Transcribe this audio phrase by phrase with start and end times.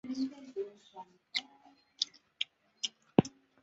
[0.03, 0.41] 邓琬人。